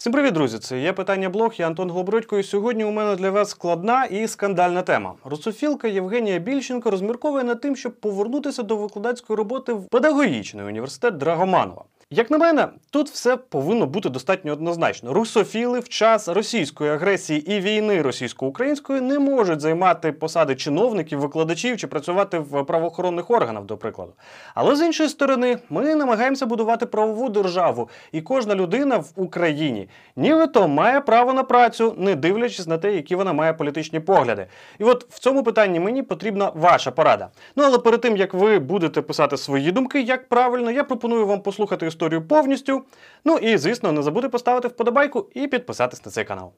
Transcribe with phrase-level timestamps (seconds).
[0.00, 0.58] Всім привіт, друзі!
[0.58, 4.28] Це є питання блог, я Антон Глобродько, і сьогодні у мене для вас складна і
[4.28, 5.14] скандальна тема.
[5.24, 11.84] Русофілка Євгенія Більченко розмірковує над тим, щоб повернутися до викладацької роботи в педагогічний університет Драгоманова.
[12.12, 15.12] Як на мене, тут все повинно бути достатньо однозначно.
[15.12, 21.86] Русофіли в час російської агресії і війни російсько-української не можуть займати посади чиновників, викладачів чи
[21.86, 24.12] працювати в правоохоронних органах, до прикладу.
[24.54, 30.68] Але з іншої сторони, ми намагаємося будувати правову державу, і кожна людина в Україні нібито
[30.68, 34.46] має право на працю, не дивлячись на те, які вона має політичні погляди.
[34.78, 37.28] І от в цьому питанні мені потрібна ваша порада.
[37.56, 41.40] Ну але перед тим як ви будете писати свої думки, як правильно, я пропоную вам
[41.40, 42.82] послухати історію повністю.
[43.24, 46.52] Ну і звісно, не забудьте поставити вподобайку і підписатись на цей канал.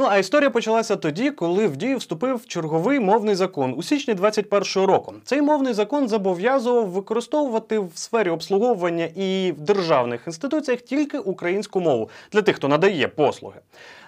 [0.00, 4.86] Ну а історія почалася тоді, коли в дію вступив черговий мовний закон у січні 21-го
[4.86, 5.14] року.
[5.24, 12.10] Цей мовний закон зобов'язував використовувати в сфері обслуговування і в державних інституціях тільки українську мову
[12.32, 13.60] для тих, хто надає послуги.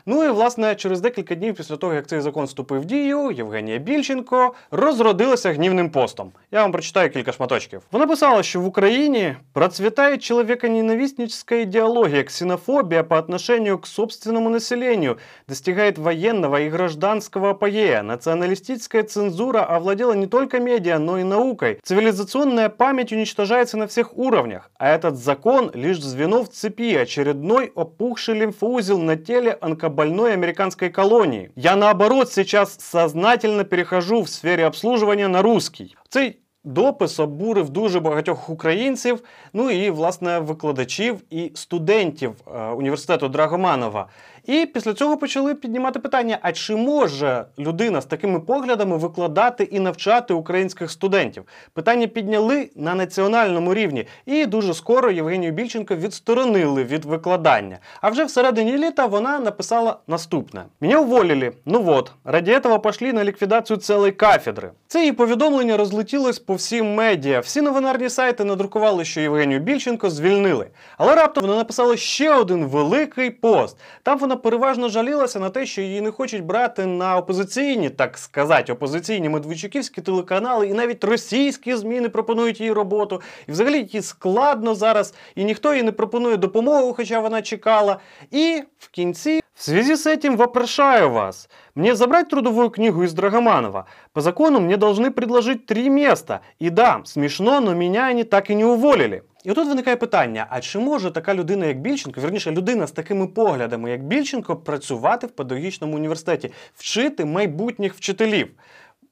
[0.09, 3.77] Ну і власне через декілька днів після того, як цей закон вступив в дію, Євгенія
[3.77, 6.31] Більченко розродилася гнівним постом.
[6.52, 7.81] Я вам прочитаю кілька шматочків.
[7.91, 15.97] Вона писала, що в Україні процветає человеконенавистническая идеология, ксенофобия по отношению к собственному населению, достигает
[15.97, 18.03] военного и гражданского апогея.
[18.03, 21.80] Националистическая цензура овладела не только медиа, но и наукой.
[21.83, 28.36] Цивилизационная память уничтожается на всех уровнях, а этот закон лишь звено в цепи, очередной опухший
[28.36, 31.52] лимфоузел на теле онкобольного больной американской колонии.
[31.54, 35.96] Я наоборот сейчас сознательно перехожу в сфере обслуживания на русский.
[36.08, 44.08] Цей допис обурив дуже багатьох українців, ну і власне викладачів і студентів е, університету Драгоманова.
[44.44, 49.80] І після цього почали піднімати питання: а чи може людина з такими поглядами викладати і
[49.80, 51.44] навчати українських студентів?
[51.72, 57.78] Питання підняли на національному рівні, і дуже скоро Євгенію Більченко відсторонили від викладання.
[58.00, 61.52] А вже всередині літа вона написала наступне: Мене уволили.
[61.64, 64.70] Ну от, раді этого пошли на ліквідацію цілої кафедри.
[64.87, 67.40] Це її повідомлення розлетілось по всім медіа.
[67.40, 70.66] Всі новинарні сайти надрукували, що Євгенію Більченко звільнили.
[70.98, 73.76] Але раптом вона написала ще один великий пост.
[74.02, 78.72] Там вона переважно жалілася на те, що її не хочуть брати на опозиційні, так сказати,
[78.72, 83.22] опозиційні медведчуківські телеканали, і навіть російські змі не пропонують їй роботу.
[83.48, 87.98] І взагалі їй складно зараз, і ніхто їй не пропонує допомогу, хоча вона чекала.
[88.30, 89.41] І в кінці.
[89.54, 93.86] В связи с этим вопрошаю вас, мне забрать трудовую книгу из Драгоманова?
[94.12, 96.40] По закону мне должны предложить три места.
[96.58, 99.22] И да, смешно, но меня они так и не уволили.
[99.44, 103.26] І тут виникає питання: а чи може така людина, як Більченко, верніше людина з такими
[103.26, 108.48] поглядами, як Більченко, працювати в педагогічному університеті, вчити майбутніх вчителів?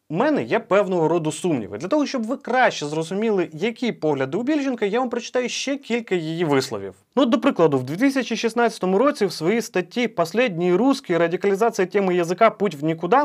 [0.09, 1.77] У мене є певного роду сумніви.
[1.77, 6.15] Для того, щоб ви краще зрозуміли, які погляди у Більченка, я вам прочитаю ще кілька
[6.15, 6.93] її висловів.
[7.15, 11.17] Ну, до прикладу, в 2016 році в своїй статті «Последній русський.
[11.17, 12.49] Радикалізація теми язика.
[12.49, 13.17] Путь в нікуди»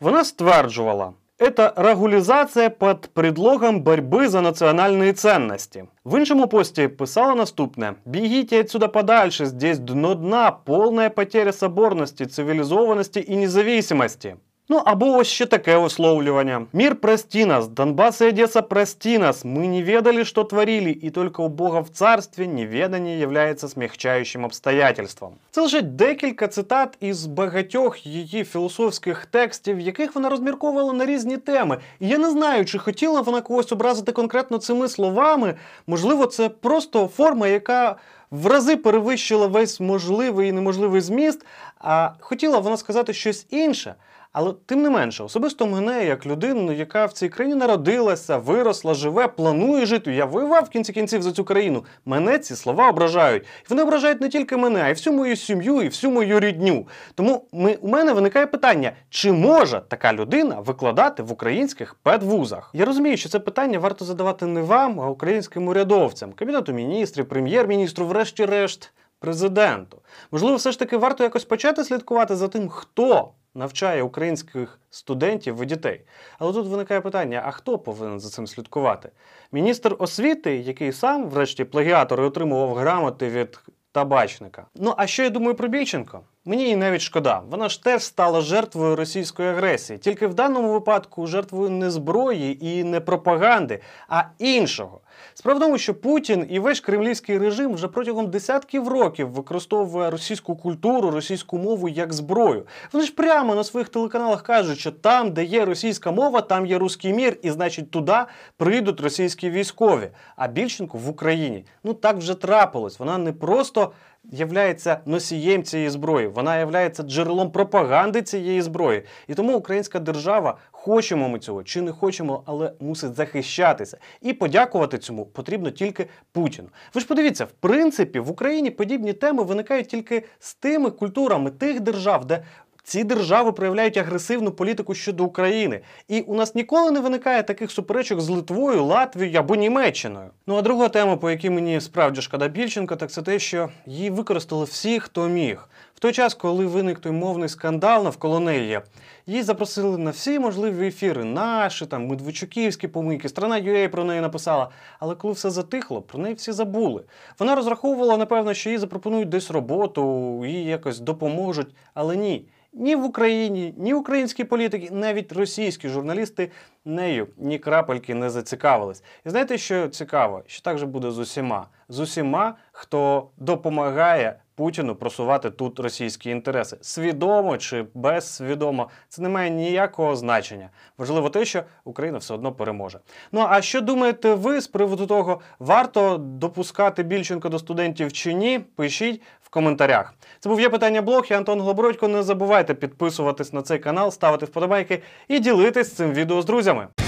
[0.00, 1.12] вона стверджувала.
[1.38, 5.84] Это регулізація під предлогом боротьби за національні цінності.
[6.04, 13.24] В іншому пості писала наступне: Бігіть отсюда подальше, здесь дно дна, повна потеря соборності, цивілізованості
[13.28, 14.34] і независимості.
[14.73, 16.65] Ну або ось ще таке висловлювання.
[16.73, 19.45] Мир прости нас, Донбас и Одесса прости нас.
[19.45, 25.33] Мы не ведали, что творили, и только у Бога в царстві неведання являється смягчаючим обстоятельством.
[25.51, 31.77] Це лише декілька цитат із багатьох її філософських текстів, яких вона розмірковувала на різні теми.
[31.99, 35.55] І я не знаю, чи хотіла вона когось образити конкретно цими словами.
[35.87, 37.95] Можливо, це просто форма, яка
[38.33, 41.45] в рази перевищила весь можливий і неможливий зміст,
[41.83, 43.95] а хотіла вона сказати щось інше.
[44.33, 49.27] Але тим не менше, особисто мене, як людину, яка в цій країні народилася, виросла, живе,
[49.27, 50.13] планує жити.
[50.13, 51.85] Я воював в кінці кінців за цю країну.
[52.05, 53.43] Мене ці слова ображають.
[53.43, 56.87] І вони ображають не тільки мене, а й всю мою сім'ю і всю мою рідню.
[57.15, 62.69] Тому ми, у мене виникає питання: чи може така людина викладати в українських педвузах?
[62.73, 68.05] Я розумію, що це питання варто задавати не вам, а українським урядовцям, кабінету міністрів, прем'єр-міністру,
[68.05, 68.91] врешті-решт,
[69.23, 70.01] президенту.
[70.31, 75.65] Можливо, все ж таки варто якось почати слідкувати за тим, хто навчає українських студентів і
[75.65, 76.01] дітей.
[76.39, 79.09] Але тут виникає питання: а хто повинен за цим слідкувати?
[79.51, 83.59] Міністр освіти, який сам, врешті, плагіатор і отримував грамоти від
[83.91, 84.65] табачника.
[84.75, 86.21] Ну а що я думаю про Більченко?
[86.45, 87.41] Мені її навіть шкода.
[87.49, 89.99] Вона ж теж стала жертвою російської агресії.
[89.99, 95.01] Тільки в даному випадку жертвою не зброї і не пропаганди, а іншого.
[95.33, 100.55] Справа в тому, що Путін і весь кремлівський режим вже протягом десятків років використовує російську
[100.55, 102.67] культуру, російську мову як зброю.
[102.93, 106.77] Вони ж прямо на своїх телеканалах кажуть, що там, де є російська мова, там є
[106.77, 108.17] руський мір, і значить туди
[108.57, 110.09] прийдуть російські військові.
[110.35, 112.99] А Більченко в Україні ну так вже трапилось.
[112.99, 113.91] Вона не просто
[114.31, 119.03] являється носієм цієї зброї, вона являється джерелом пропаганди цієї зброї.
[119.27, 123.97] І тому українська держава, хочемо ми цього чи не хочемо, але мусить захищатися.
[124.21, 126.67] І подякувати цьому потрібно тільки Путіну.
[126.93, 131.79] Ви ж подивіться, в принципі, в Україні подібні теми виникають тільки з тими культурами тих
[131.79, 132.43] держав, де
[132.83, 138.21] ці держави проявляють агресивну політику щодо України, і у нас ніколи не виникає таких суперечок
[138.21, 140.29] з Литвою, Латвією або Німеччиною.
[140.47, 144.09] Ну а друга тема, по якій мені справді шкода Більченко, так це те, що її
[144.09, 145.69] використали всі, хто міг.
[145.95, 148.79] В той час, коли виник той мовний скандал навколо неї,
[149.25, 154.69] її запросили на всі можливі ефіри, наші там Медведчуківські помийки, страна UA про неї написала.
[154.99, 157.03] Але коли все затихло, про неї всі забули.
[157.39, 162.45] Вона розраховувала, напевно, що їй запропонують десь роботу, їй якось допоможуть, але ні.
[162.73, 166.51] Ні в Україні, ні українські політики, навіть російські журналісти
[166.85, 169.03] нею ні крапельки не зацікавились.
[169.25, 170.43] І знаєте, що цікаво?
[170.47, 171.67] Що так же буде з усіма?
[171.89, 176.77] З усіма, хто допомагає Путіну просувати тут російські інтереси.
[176.81, 180.69] Свідомо чи безсвідомо, це не має ніякого значення.
[180.97, 182.99] Важливо те, що Україна все одно переможе.
[183.31, 188.59] Ну а що думаєте ви з приводу того, варто допускати Більченко до студентів чи ні?
[188.59, 190.13] Пишіть в коментарях.
[190.39, 191.25] Це був є питання блог.
[191.29, 192.07] Я Антон Глобродько.
[192.07, 197.02] Не забувайте підписуватись на цей канал, ставити вподобайки і ділитись цим відео з друзями саме.